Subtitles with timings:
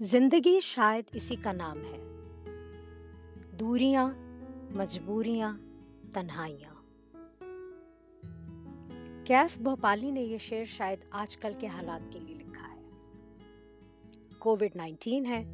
[0.00, 1.98] زندگی شاید اسی کا نام ہے۔
[3.56, 4.10] دوریاں،
[4.70, 5.58] مجبوریاں،
[6.12, 6.74] تنہائیاں۔
[9.26, 12.82] کیف بھوپالی نے یہ شعر شاید آج کل کے حالات کے لیے لکھا ہے۔
[14.38, 15.44] کووڈ نائنٹین ہے،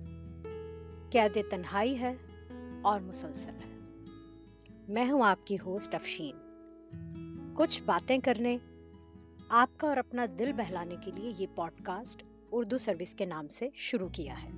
[1.11, 2.15] قید تنہائی ہے
[2.83, 3.79] اور مسلسل ہے۔
[4.89, 6.37] میں ہوں آپ کی ہوسٹ افشین۔
[7.55, 8.59] کچھ باتیں کرنے،
[9.49, 13.48] آپ کا اور اپنا دل بہلانے کے لیے یہ پوڈ کاسٹ اردو سروس کے نام
[13.48, 14.50] سے شروع کیا ہے۔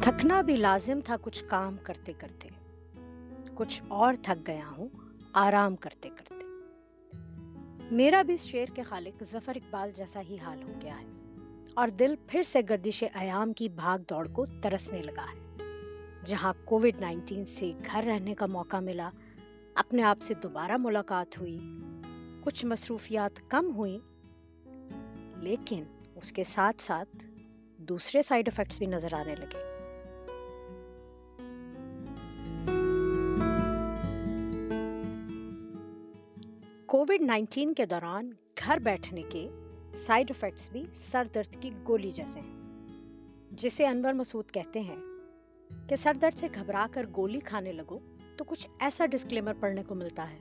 [0.00, 2.48] تھکنا بھی لازم تھا کچھ کام کرتے کرتے۔
[3.54, 4.88] کچھ اور تھک گیا ہوں،
[5.32, 6.34] آرام کرتے کرتے۔
[7.90, 11.06] میرا بھی اس شعر کے خالق ظفر اقبال جیسا ہی حال ہو گیا ہے۔
[11.74, 15.66] اور دل پھر سے گردش ایام کی بھاگ دوڑ کو ترسنے لگا ہے۔
[16.24, 19.10] جہاں کووڈ نائنٹین سے گھر رہنے کا موقع ملا،
[19.74, 21.58] اپنے آپ سے دوبارہ ملاقات ہوئی۔
[22.42, 23.98] کچھ مصروفیات کم ہوئیں،
[25.42, 27.26] لیکن اس کے ساتھ ساتھ
[27.78, 29.68] دوسرے سائیڈ افیکٹس بھی نظر آنے لگے۔
[36.86, 39.48] کووڈ نائنٹین کے دوران گھر بیٹھنے کے
[39.96, 42.58] سائیڈ افیکٹس بھی سر درد کی گولی جیسے ہیں،
[43.50, 44.96] جسے انور مسعود کہتے ہیں
[45.88, 47.98] کہ سر درد سے گھبرا کر گولی کھانے لگو
[48.36, 50.38] تو کچھ ایسا ڈسکلیمر پڑھنے کو ملتا ہے۔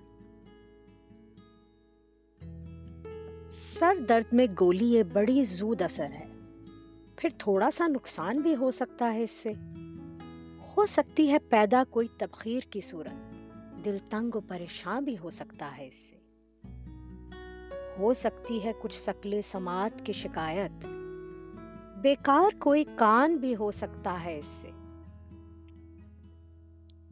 [3.52, 6.28] سر درد میں گولی یہ بڑی زود اثر ہے۔
[7.16, 9.54] پھر تھوڑا سا نقصان بھی ہو سکتا ہے اس سے۔
[10.78, 13.36] ہو سکتی ہے پیدا کوئی تبخیر کی صورت۔
[13.86, 16.16] دل تنگ و پریشان بھی ہو سکتا ہے اس سے۔
[18.00, 20.86] ہو سکتی ہے کچھ سکلے سماعت کی شکایت۔
[22.02, 24.70] بیکار کوئی کان بھی ہو سکتا ہے اس سے۔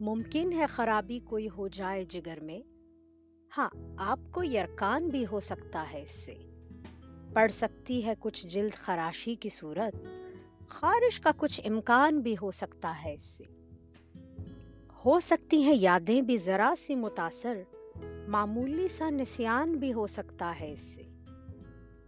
[0.00, 2.77] ممکن ہے خرابی کوئی ہو جائے جگر میں۔
[3.56, 6.34] ہاں آپ کو یرکان بھی ہو سکتا ہے اس سے۔
[7.32, 10.08] پڑھ سکتی ہے کچھ جلد خراشی کی صورت،
[10.68, 13.44] خارش کا کچھ امکان بھی ہو سکتا ہے اس سے۔
[15.04, 17.62] ہو سکتی ہیں یادیں بھی ذرا سی متاثر،
[18.28, 21.02] معمولی سا نسیان بھی ہو سکتا ہے اس سے۔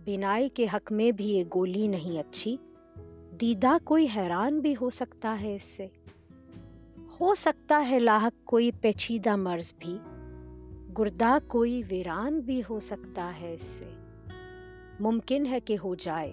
[0.00, 2.56] بینائی کے حق میں بھی یہ گولی نہیں اچھی،
[3.40, 5.86] دیدہ کوئی حیران بھی ہو سکتا ہے اس سے۔
[7.20, 9.98] ہو سکتا ہے لاحق کوئی پیچیدہ مرض بھی۔
[10.98, 13.90] گردہ کوئی ویران بھی ہو سکتا ہے اس سے۔
[15.00, 16.32] ممکن ہے کہ ہو جائے۔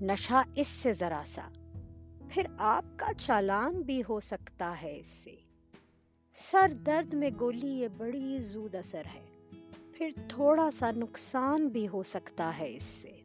[0.00, 1.48] نشہ اس سے ذرا سا۔
[2.28, 5.34] پھر آپ کا چالان بھی ہو سکتا ہے اس سے۔
[6.32, 9.26] سر درد میں گولی یہ بڑی زود اثر ہے۔
[9.92, 13.17] پھر تھوڑا سا نقصان بھی ہو سکتا ہے اس سے۔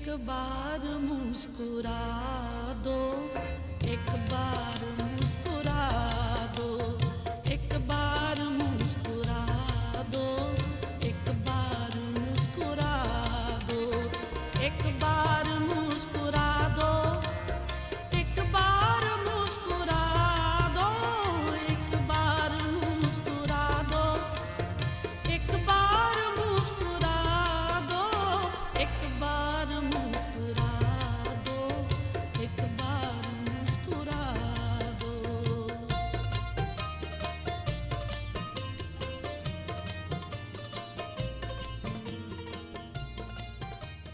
[0.00, 2.00] ایک بار مسکرا
[2.84, 3.00] دو
[3.84, 6.29] ایک بار مسکرا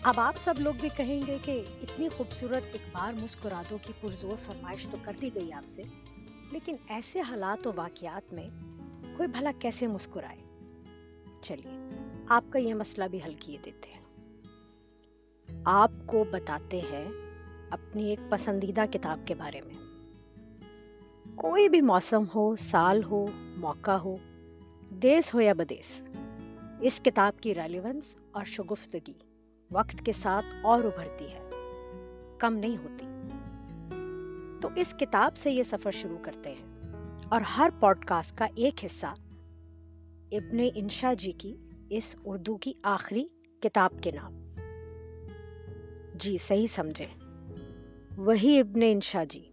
[0.07, 4.37] اب آپ سب لوگ بھی کہیں گے کہ اتنی خوبصورت ایک بار مسکرادوں کی پرزور
[4.47, 5.83] فرمائش تو کر دی گئی آپ سے۔
[6.53, 8.49] لیکن ایسے حالات و واقعات میں
[9.17, 10.39] کوئی بھلا کیسے مسکرائے؟
[11.41, 11.79] چلیے،
[12.29, 14.01] آپ کا یہ مسئلہ بھی حل کیے دیتے ہیں۔
[15.65, 17.09] آپ کو بتاتے ہیں
[17.71, 19.77] اپنی ایک پسندیدہ کتاب کے بارے میں۔
[21.37, 23.27] کوئی بھی موسم ہو، سال ہو،
[23.57, 24.17] موقع ہو،
[24.91, 26.03] دیس ہو یا بدیس،
[26.81, 29.26] اس کتاب کی ریلیونس اور شگفتگی۔
[29.71, 31.51] وقت کے ساتھ اور ابھرتی ہے۔
[32.39, 33.07] کم نہیں ہوتی۔
[34.61, 36.67] تو اس کتاب سے یہ سفر شروع کرتے ہیں۔
[37.29, 39.07] اور ہر پوڈ کاسٹ کا ایک حصہ
[40.33, 41.57] ابن انشا جی کی
[41.91, 43.29] اس اردو کی آخری
[43.61, 44.33] کتاب کے نام۔
[46.15, 47.07] جی صحیح سمجھے۔
[48.17, 49.49] وہی ابن انشا جی۔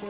[0.00, 0.06] تو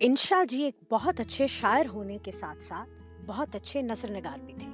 [0.00, 2.90] انشا جی ایک بہت اچھے شاعر ہونے کے ساتھ ساتھ
[3.26, 4.66] بہت اچھے نثر نگار بھی تھے۔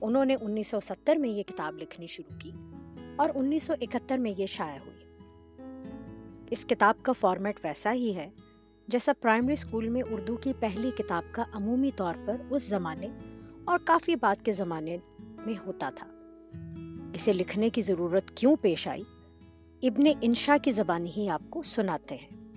[0.00, 2.52] انہوں نے انیس سو ستر میں یہ کتاب لکھنی شروع کی
[3.16, 5.04] اور انیس سو اکہتر میں یہ شائع ہوئی۔
[6.50, 8.30] اس کتاب کا فارمیٹ ویسا ہی ہے۔
[8.88, 13.08] جیسا پرائمری اسکول میں اردو کی پہلی کتاب کا عمومی طور پر اس زمانے
[13.64, 16.06] اور کافی بعد کے زمانے میں ہوتا تھا۔
[17.14, 19.02] اسے لکھنے کی ضرورت کیوں پیش آئی؟
[19.82, 22.56] ابن انشا کی زبانی ہی آپ کو سناتے ہیں۔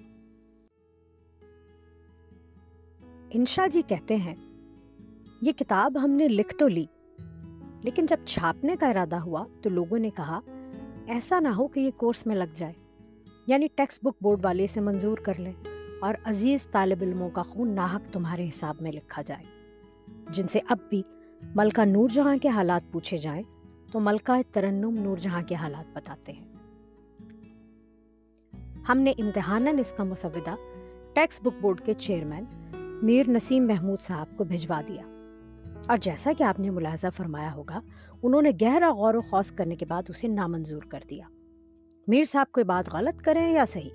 [3.29, 4.35] انشا جی کہتے ہیں،
[5.41, 6.85] یہ کتاب ہم نے لکھ تو لی،
[7.83, 10.39] لیکن جب چھاپنے کا ارادہ ہوا تو لوگوں نے کہا،
[11.07, 12.73] ایسا نہ ہو کہ یہ کورس میں لگ جائے
[13.47, 15.53] یعنی ٹیکسٹ بک بورڈ والے سے منظور کر لیں۔
[16.01, 19.43] اور عزیز طالب علموں کا خون ناحق تمہارے حساب میں لکھا جائے۔
[20.29, 21.03] جن سے اب بھی
[21.55, 23.43] ملکہ نور جہاں کے حالات پوچھے جائیں،
[23.91, 26.47] تو ملکہ ترنم نور جہاں کے حالات بتاتے ہیں۔
[28.89, 30.55] ہم نے امتحاناً اس کا مسودہ
[31.13, 32.43] ٹیکسٹ بک بورڈ کے چیئرمین
[33.03, 35.03] میر نسیم محمود صاحب کو بھجوا دیا۔
[35.87, 37.79] اور جیسا کہ آپ نے ملاحظہ فرمایا ہوگا،
[38.23, 41.25] انہوں نے گہرا غور و خوص کرنے کے بعد اسے نامنظور کر دیا۔
[42.07, 43.89] میر صاحب کوئی بات غلط کریں یا صحیح؟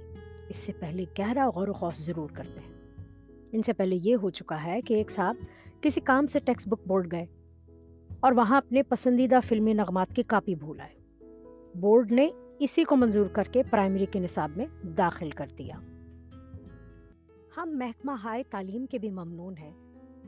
[0.48, 2.76] اس سے پہلے گہرا غور و خوص ضرور کرتے ہیں۔
[3.52, 5.36] ان سے پہلے یہ ہو چکا ہے کہ ایک صاحب
[5.80, 7.26] کسی کام سے ٹیکسٹ بک بورڈ گئے
[8.20, 10.94] اور وہاں اپنے پسندیدہ فلمی نغمات کی کاپی بھول آئے۔
[11.74, 15.74] بورڈ نے اسی کو منظور کر کے پرائمری کے نصاب میں داخل کر دیا۔
[17.56, 19.72] ہم محکمہ ہائے تعلیم کے بھی ممنون ہیں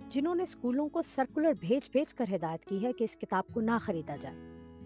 [0.08, 3.60] جنہوں نے اسکولوں کو سرکولر بھیج بھیج کر ہدایت کی ہے کہ اس کتاب کو
[3.60, 4.36] نہ خریدا جائے۔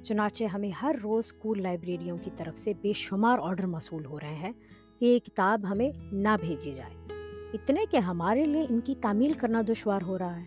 [0.05, 4.34] چنانچہ ہمیں ہر روز اسکول لائبریریوں کی طرف سے بے شمار آرڈر موصول ہو رہے
[4.34, 4.52] ہیں
[5.02, 6.94] کہ یہ کتاب ہمیں نہ بھیجی جائے۔
[7.52, 10.44] اتنے کہ ہمارے لیے ان کی تعمیل کرنا دشوار ہو رہا ہے۔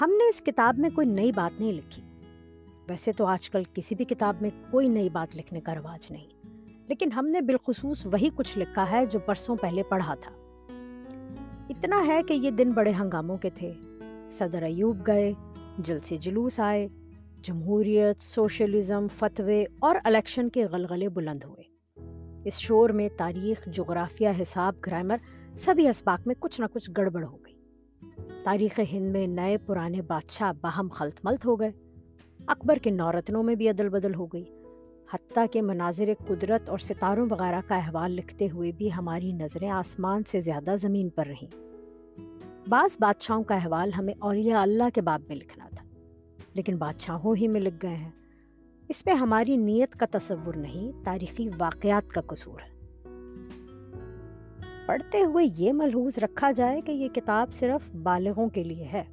[0.00, 2.02] ہم نے اس کتاب میں کوئی نئی بات نہیں لکھی۔
[2.88, 6.26] ویسے تو آج کل کسی بھی کتاب میں کوئی نئی بات لکھنے کا رواج نہیں۔
[6.88, 10.32] لیکن ہم نے بالخصوص وہی کچھ لکھا ہے جو برسوں پہلے پڑھا تھا۔
[11.68, 13.72] اتنا ہے کہ یہ دن بڑے ہنگاموں کے تھے۔
[14.32, 15.32] صدر ایوب گئے
[15.78, 16.88] جل سے جلوس آئے،
[17.42, 21.61] جمہوریت، سوشلزم، فتوے اور الیکشن کے غلغلے بلند ہوئے۔
[22.44, 25.16] اس شور میں تاریخ، جغرافیہ، حساب، گرامر
[25.58, 27.52] سبھی اسباق میں کچھ نہ کچھ گڑبڑ ہو گئی۔
[28.44, 31.70] تاریخ ہند میں نئے پرانے بادشاہ باہم خلط ملت ہو گئے۔
[32.46, 34.44] اکبر کے نورتنوں میں بھی عدل بدل ہو گئی۔
[35.12, 40.22] حتیٰ کہ مناظر قدرت اور ستاروں وغیرہ کا احوال لکھتے ہوئے بھی ہماری نظریں آسمان
[40.24, 41.54] سے زیادہ زمین پر رہیں۔
[42.68, 45.84] بعض بادشاہوں کا احوال ہمیں اولیاء اللہ کے باب میں لکھنا تھا،
[46.54, 48.10] لیکن بادشاہوں ہی میں لکھ گئے ہیں۔
[48.92, 52.78] اس پہ ہماری نیت کا تصور نہیں، تاریخی واقعات کا قصور ہے۔
[54.86, 59.04] پڑھتے ہوئے یہ ملحوظ رکھا جائے کہ یہ کتاب صرف بالغوں کے لیے ہے۔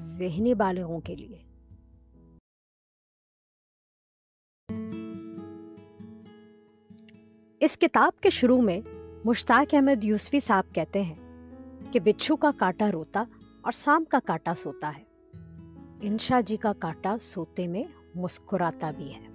[0.00, 1.38] ذہنی بالغوں کے لیے۔
[7.60, 8.80] اس کتاب کے شروع میں
[9.24, 11.16] مشتاق احمد یوسفی صاحب کہتے ہیں
[11.92, 13.24] کہ بچھو کا کاٹا روتا
[13.62, 15.02] اور سام کا کاٹا سوتا ہے۔
[16.02, 17.82] انشا جی کا کاٹا سوتے میں
[18.18, 19.28] مسکراتا بھی ہے۔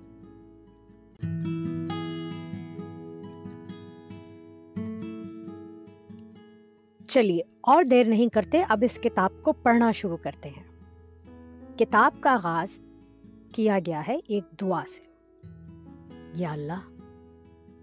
[7.07, 10.63] چلیے، اور دیر نہیں کرتے، اب اس کتاب کو پڑھنا شروع کرتے ہیں۔
[11.77, 12.79] کتاب کا آغاز
[13.53, 15.03] کیا گیا ہے ایک دعا سے۔
[16.35, 16.89] یا اللہ،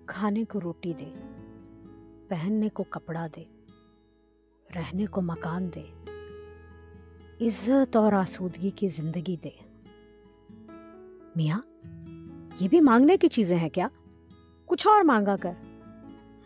[0.07, 1.13] کھانے کو روٹی دے،
[2.29, 3.45] پہننے کو کپڑا دے،
[4.75, 5.85] رہنے کو مکان دے،
[7.47, 9.70] عزت اور آسودگی کی زندگی دے۔
[11.37, 11.61] میاں،
[12.61, 13.89] یہ بھی مانگنے کی چیزیں ہیں کیا؟
[14.67, 15.53] کچھ اور مانگا کر۔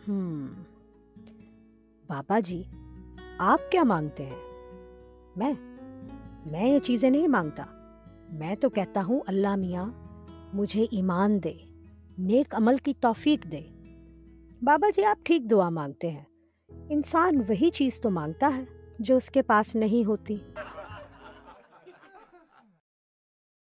[0.07, 0.47] ہم
[2.07, 2.63] بابا جی
[3.37, 4.35] آپ کیا مانگتے ہیں؟
[5.35, 5.53] میں
[6.45, 7.63] میں یہ چیزیں نہیں مانگتا۔
[8.29, 9.85] میں تو کہتا ہوں، اللہ میاں،
[10.53, 11.53] مجھے ایمان دے،
[12.17, 13.61] نیک عمل کی توفیق دے۔
[14.61, 16.23] بابا جی آپ ٹھیک دعا مانگتے ہیں۔
[16.89, 18.63] انسان وہی چیز تو مانگتا ہے
[18.99, 20.37] جو اس کے پاس نہیں ہوتی۔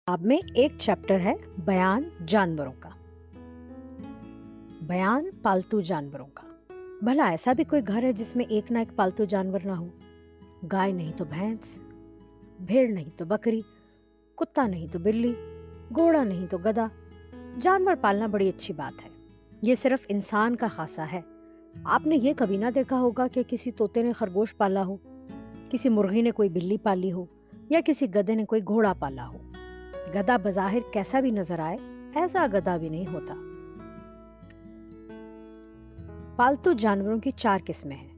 [0.09, 1.35] اب میں ایک چیپٹر ہے
[1.65, 2.89] بیان جانوروں کا۔
[4.83, 8.97] بیان پالتو جانوروں کا۔ بھلا ایسا بھی کوئی گھر ہے جس میں ایک نہ ایک
[8.97, 9.87] پالتو جانور نہ ہو۔
[10.73, 11.79] گائے نہیں تو بھینس،
[12.61, 13.61] بھیڑ نہیں تو بکری،
[14.35, 15.33] کتا نہیں تو بلی،
[15.95, 16.87] گھوڑا نہیں تو گدا
[17.61, 19.11] جانور پالنا بڑی اچھی بات ہے۔
[19.63, 21.21] یہ صرف انسان کا خاصہ ہے۔
[21.85, 24.97] آپ نے یہ کبھی نہ دیکھا ہوگا کہ کسی طوطے نے خرگوش پالا ہو،
[25.71, 27.25] کسی مرغی نے کوئی بلی پالی ہو،
[27.71, 29.39] یا کسی گدے نے کوئی گھوڑا پالا ہو۔
[30.15, 31.77] گدا بظاہر کیسا بھی نظر آئے،
[32.15, 33.35] ایسا گدا بھی نہیں ہوتا۔
[36.37, 38.13] پالتو جانوروں کی چار قسمیں ہیں۔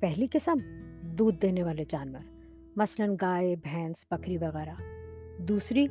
[0.00, 0.54] پہلی قسم
[1.02, 2.22] دودھ دینے والے جانور،
[2.76, 4.74] مثلاً گائے، بھینس، بکری وغیرہ۔
[5.42, 5.86] دوسری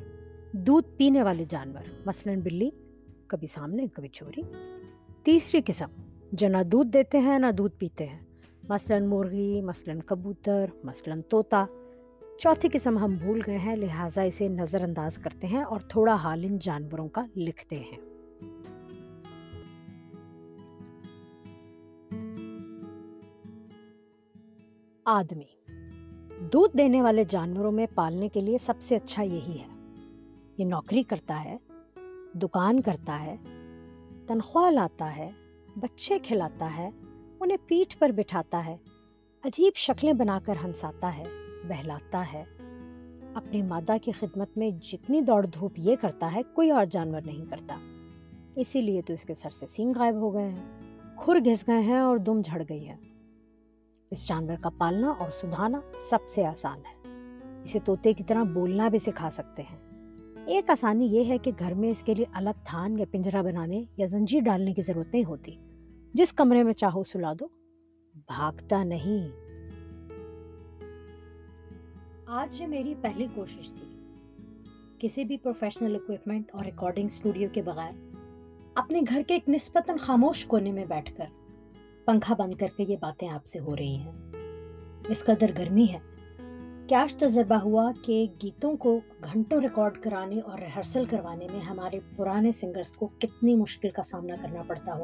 [0.52, 2.70] دودھ پینے والے جانور، مثلاً بلی،
[3.28, 4.42] کبھی سامنے، کبھی چوری
[5.24, 5.90] تیسری قسم،
[6.32, 8.20] جو نہ دودھ دیتے ہیں، نہ دودھ پیتے ہیں۔
[8.70, 11.66] مثلاً مرغی، مثلاً کبوتر، مثلاً طوطا۔
[12.42, 16.44] چوتھی قسم ہم بھول گئے ہیں، لہٰذا اسے نظر انداز کرتے ہیں اور تھوڑا حال
[16.44, 17.98] ان جانوروں کا لکھتے ہیں۔
[25.06, 25.72] آدمی۔
[26.54, 29.68] دودھ دینے والے جانوروں میں پالنے کے لیے سب سے اچھا یہی ہے۔
[30.58, 31.58] یہ نوکری کرتا ہے،
[32.34, 33.36] دکان کرتا ہے،
[34.28, 35.28] تنخواہ لاتا ہے،
[35.76, 36.90] بچے کھلاتا ہے،
[37.40, 38.78] انہیں پیٹھ پر بٹھاتا ہے،
[39.44, 41.24] عجیب شکلیں بنا کر ہنساتا ہے۔
[41.68, 42.44] بہلاتا ہے۔
[43.34, 47.46] اپنی مادہ کی خدمت میں جتنی دوڑ دھوپ یہ کرتا ہے، کوئی اور جانور نہیں
[47.50, 47.78] کرتا۔
[48.56, 50.82] اسی لیے تو اس کے سر سے سینگ غائب ہو گئے ہیں۔
[51.18, 52.96] کھر گھس گئے ہیں اور دم جھڑ گئی ہے۔
[54.12, 57.02] اس جانور کا پالنا اور سدھانا سب سے آسان ہے۔
[57.64, 59.78] اسے طوطے کی طرح بولنا بھی سکھا سکتے ہیں۔
[60.46, 63.84] ایک آسانی یہ ہے کہ گھر میں اس کے لیے الگ تھان یا پنجرا بنانے
[63.98, 65.56] یا زنجیر ڈالنے کی ضرورت نہیں ہوتی۔
[66.14, 67.48] جس کمرے میں چاہو سلا دو۔
[68.16, 69.51] بھاگتا نہیں۔
[72.34, 74.06] آج یہ میری پہلی کوشش تھی
[75.00, 78.16] کسی بھی پروفیشنل اکوپمنٹ اور ریکارڈنگ اسٹوڈیو کے بغیر
[78.76, 81.26] اپنے گھر کے ایک نسبتاً خاموش کونے میں بیٹھ کر
[82.06, 84.12] پنکھا بند کر کے یہ باتیں آپ سے ہو رہی ہیں۔
[85.10, 85.98] اس قدر گرمی ہے
[86.88, 92.52] کیاش تجربہ ہوا کہ گیتوں کو گھنٹوں ریکارڈ کرانے اور ریہرسل کروانے میں ہمارے پرانے
[92.52, 95.04] سنگرز کو کتنی مشکل کا سامنا کرنا پڑتا ہو۔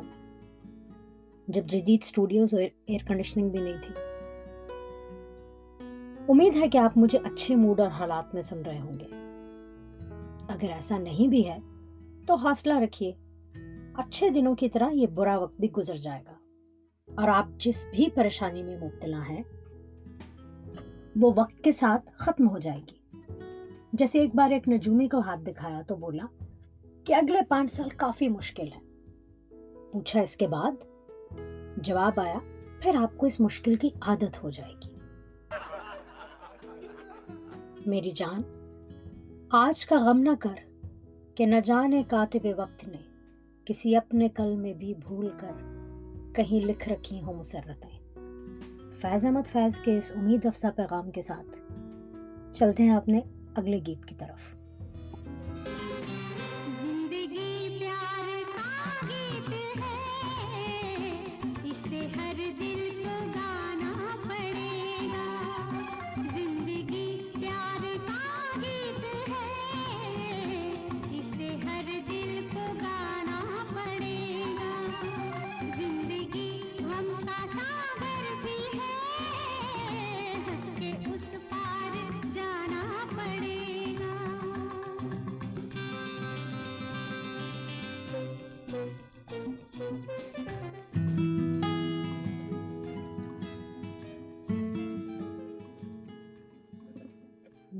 [1.47, 4.16] جب جدید اسٹوڈیوز اور ایئر کنڈیشننگ بھی نہیں تھی
[6.29, 9.05] امید ہے کہ آپ مجھے اچھے موڈ اور حالات میں سن رہے ہوں گے۔
[10.47, 11.57] اگر ایسا نہیں بھی ہے،
[12.27, 13.13] تو حوصلہ رکھیے۔
[13.95, 16.33] اچھے دنوں کی طرح یہ برا وقت بھی گزر جائے گا۔
[17.15, 19.43] اور آپ جس بھی پریشانی میں مبتلا ہیں،
[21.15, 23.17] وہ وقت کے ساتھ ختم ہو جائے گی۔
[23.93, 26.25] جیسے ایک بار ایک نجومی کو ہاتھ دکھایا تو بولا
[27.03, 28.79] کہ اگلے پانچ سال کافی مشکل ہے۔
[29.91, 30.71] پوچھا اس کے بعد،
[31.77, 32.39] جواب آیا،
[32.81, 34.96] پھر آپ کو اس مشکل کی عادت ہو جائے گی۔
[37.87, 38.41] میری جان،
[39.51, 40.83] آج کا غم نہ کر
[41.35, 42.97] کہ نہ جانے کاتب وقت نے
[43.65, 45.51] کسی اپنے کل میں بھی بھول کر
[46.35, 47.99] کہیں لکھ رکھی ہوں مسرتیں۔
[49.01, 51.73] فیض احمد فیض کے اس امید افزا پیغام کے ساتھ
[52.53, 53.21] چلتے ہیں اپنے
[53.55, 54.56] اگلے گیت کی طرف۔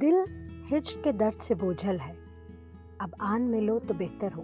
[0.08, 2.14] دل ہچ کے درد سے بوجھل ہے۔
[2.98, 4.44] اب آن میں لو تو بہتر ہو۔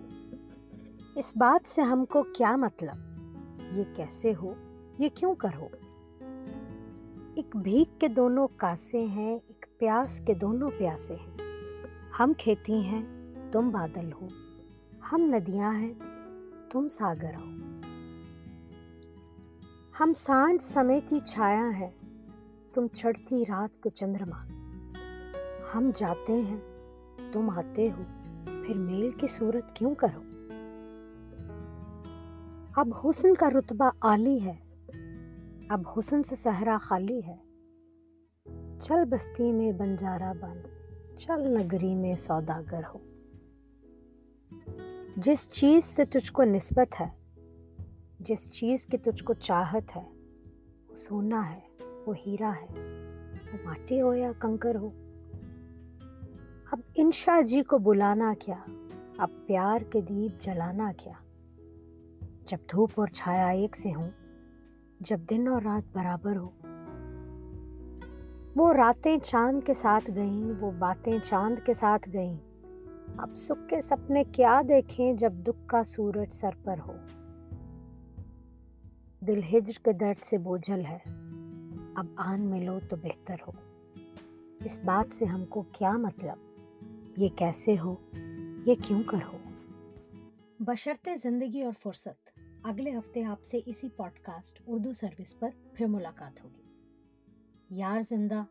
[1.15, 2.95] اس بات سے ہم کو کیا مطلب؟
[3.77, 4.53] یہ کیسے ہو؟
[4.99, 5.67] یہ کیوں کر ہو
[7.35, 11.37] ایک بھیک کے دونوں کاسے ہیں، ایک پیاس کے دونوں پیاسے ہیں۔
[12.19, 13.03] ہم کھیتی ہیں،
[13.51, 14.27] تم بادل ہو۔
[15.11, 15.93] ہم ندیاں ہیں،
[16.69, 17.51] تم ساگر ہو۔
[19.99, 21.89] ہم سانڈ سمے کی چھایا ہے
[22.73, 24.62] تم چڑھتی رات کو چندرما۔
[25.75, 26.57] ہم جاتے ہیں،
[27.31, 28.03] تم آتے ہو،
[28.63, 30.21] پھر میل کی صورت کیوں کرو؟
[32.75, 34.55] اب حسن کا رتبہ عالی ہے،
[35.69, 37.37] اب حسن سے صحرا خالی ہے۔
[38.79, 40.57] چل بستی میں بنجارا بن،
[41.17, 42.99] چل نگری میں سوداگر ہو۔
[45.17, 47.09] جس چیز سے تجھ کو نسبت ہے،
[48.19, 50.11] جس چیز کی تجھ کو چاہت ہے،
[50.89, 51.59] وہ سونا ہے،
[52.05, 52.67] وہ ہیرا ہے۔
[53.53, 55.02] وہ ماٹی ہو یا کنکر ہو
[56.73, 58.55] اب انشا جی کو بلانا کیا؟
[59.17, 61.13] اب پیار کے دیپ جلانا کیا؟
[62.47, 64.09] جب دھوپ اور چھایا ایک سے ہوں،
[64.99, 66.49] جب دن اور رات برابر ہو
[68.55, 72.37] وہ راتیں چاند کے ساتھ گئیں، وہ باتیں چاند کے ساتھ گئیں۔
[73.17, 76.93] اب سکھ کے سپنے کیا دیکھیں جب دکھ کا سورج سر پر ہو۔
[79.19, 80.99] دل ہجر کے درد سے بوجھل ہے،
[81.95, 83.51] اب آن ملو تو بہتر ہو۔
[84.63, 86.52] اس بات سے ہم کو کیا مطلب؟
[87.17, 87.95] یہ کیسے ہو؟
[88.65, 89.37] یہ کیوں کر ہو؟
[91.15, 96.43] زندگی اور فرصت۔ اگلے ہفتے آپ سے اسی پوڈ کاسٹ اردو سروس پر پھر ملاقات
[96.43, 96.63] ہوگی۔
[97.69, 98.43] یار زندہ،